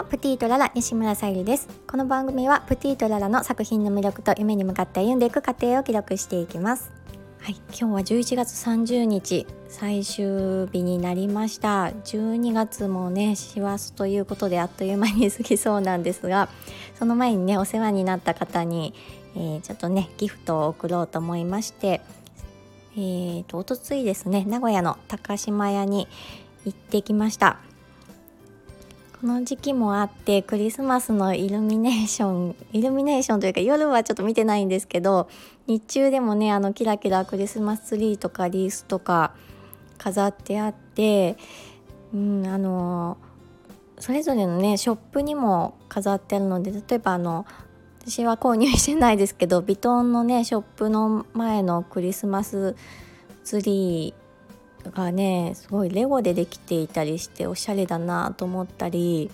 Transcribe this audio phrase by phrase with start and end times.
[0.00, 1.68] はプティートララ西村さゆりです。
[1.86, 6.90] この番組はプティートララの作品の魅力と夢に向かって歩んでいく過程を記録していきます。
[7.38, 11.88] はい今日は11月30日最終日になりました。
[11.88, 16.48] 12月もね師走ということであっという間に過ぎそうなんですが
[16.98, 18.94] その前にねお世話になった方に、
[19.36, 22.00] えー、ちょっとねギフトを送ろうと思いまして
[22.96, 26.08] えーと、おとついですね名古屋の高島屋に
[26.64, 27.58] 行ってきました。
[29.20, 35.28] この時期もあってクリスマスのイルミネーションイルミネーションというか夜はちょっと見てないんですけど
[35.66, 39.34] 日中でもねあのキラキラクリスマスツリーとかリースとか
[39.98, 41.36] 飾ってあって
[42.14, 43.18] うんあの
[43.98, 47.44] それぞれのねショップにも飾ってあるので例えばあの
[48.00, 52.74] 私は購入してないですけどビトンのねショップの前のクリスマス
[53.44, 54.29] ツリー
[54.90, 59.30] がねすごいレゴでできていたりしておしゃれだなと思ったり、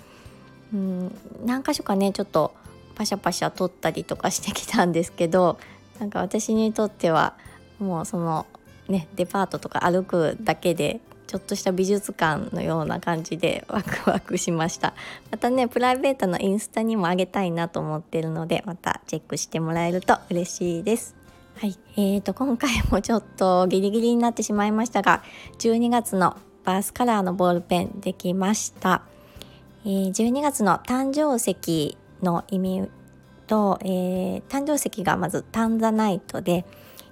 [0.74, 2.54] うん、何箇所かねちょっと
[2.94, 5.58] パシャパシャ撮ったりとかしてきたんですけど
[6.00, 7.34] なんか私にとっては
[7.78, 8.46] もうその
[8.88, 14.94] ねデパートとか歩くだけでちょっとした美術館のような感じでワクワクしました。
[15.30, 21.25] またねプライベートのインスタにもあげたいなと思ってるのでまたチェックしてもらえると嬉しいです。
[21.58, 25.22] はい、えーと今回もちょっとギリギリになってしまいましたが
[25.58, 29.02] 12月のバースカラーのボールペンできました、
[29.84, 32.90] えー、12月の誕生石の意味
[33.46, 36.66] と、えー、誕生石がまずタンザナイトで、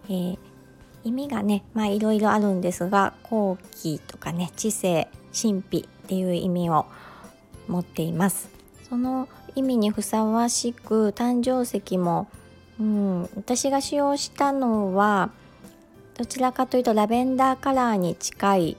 [0.08, 0.38] えー
[1.04, 6.86] 意味がねまあいろいろあるんですが後期とかね知性神秘っていう意味を
[7.68, 8.48] 持っています。
[8.88, 12.28] その意味にふさわしく誕生石も、
[12.80, 15.30] うん、私が使用したのは
[16.16, 18.76] どちらかというとラベンダーカラーに近い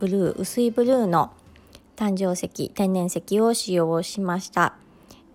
[0.00, 1.32] ブルー薄いブルーの
[1.96, 4.74] 誕生石天然石を使用しました。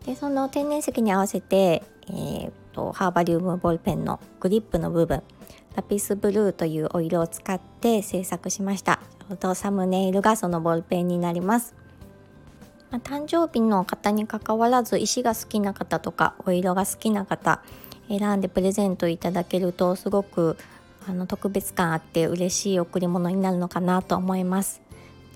[0.05, 5.21] でその天然石に合わせて、えーとハーバリウムボールペンのグリップの部分
[5.75, 8.99] ラピスブルーというお色を使って制作しました。
[9.29, 11.75] ちょうどサムネイルがそのボールペンになります。
[12.89, 17.61] まあ、誕生日の方にかかわらず石が好きな方とかお色が好きな方
[18.09, 20.57] 選んでプレゼントいただけるとすごく
[21.07, 24.81] あの特別感あって嬉しい贈り物になるのかなと思います。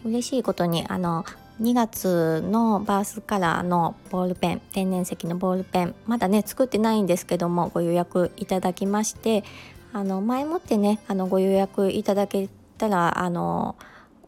[0.04, 1.26] 嬉しいことにあの
[1.62, 9.44] 2月のバースカラーのボールペン天然石のボールペンまだね作ってないんですけどもご予約いただきまして
[9.94, 13.78] あの前もってねあのご予約いただけたらあの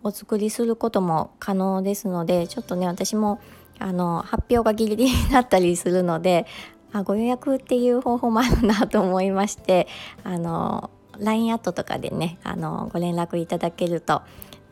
[0.03, 3.41] お作りすることも可能ですのでちょっとね私も
[3.77, 6.47] あの発表がギリギリになったりするので
[6.93, 9.87] あご予約っていう方法もあるなと思いまして
[10.23, 10.89] あの
[11.19, 14.21] LINE アットとかでねあのご連絡いただけると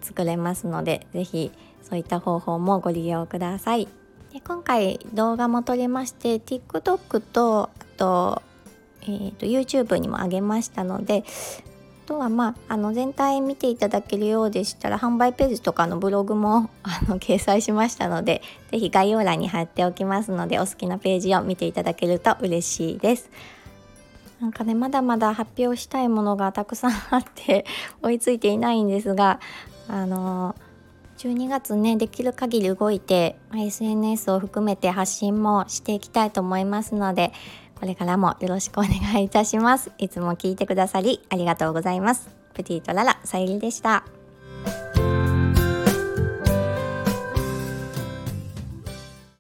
[0.01, 3.87] 作れますので是非そういった方法もご利用ください。
[4.33, 8.41] で今回動画も撮りまして TikTok とあと
[9.07, 11.23] えーと、YouTube にも上げましたので
[12.05, 23.29] とはまああの全体見ていただけるようでしたら販売ページとかのブログもあの掲載しましたので 是非概要欄に貼っておきますのでお好きなページを見ていただけると嬉しいです。
[24.39, 27.65] なんかねまだまだ発表したいものがたくさんあって
[28.03, 29.39] 追いついていないんですが
[29.87, 30.55] あの
[31.17, 37.31] 12月ねできる限り動いて SNS を含めて発信もしていきたいと思いますので
[37.79, 39.91] これからもよろしくお願いいたします。
[39.97, 42.29] いつも聞いてくださりありがとうございます。
[42.53, 44.05] プティとララ、さゆりでした。